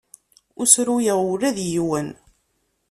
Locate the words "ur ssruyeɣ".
0.59-1.19